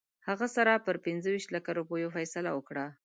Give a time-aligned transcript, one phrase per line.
[0.27, 2.85] هغه سره پر پنځه ویشت لکه روپیو فیصله وکړه.